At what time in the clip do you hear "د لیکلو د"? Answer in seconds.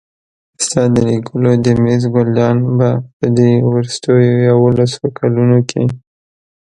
0.93-1.67